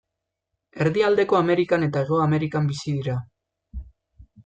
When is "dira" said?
3.01-3.19